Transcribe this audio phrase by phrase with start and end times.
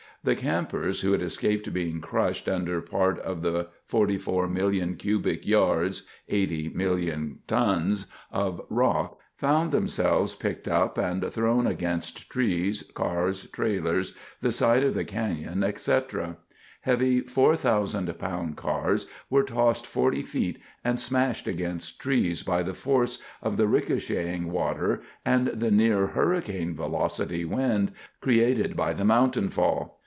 [0.23, 6.69] The campers who'd escaped being crushed under part of the 44 million cubic yards (80
[6.75, 14.51] million tons) of rock found themselves picked up and thrown against trees, cars, trailers, the
[14.51, 16.37] side of the canyon, etc.
[16.81, 20.57] Heavy, 4,000 pound cars were tossed 40 ft.
[20.85, 26.75] and smashed against trees by the force of the ricocheting water and the near hurricane
[26.75, 29.97] velocity wind created by the mountainfall.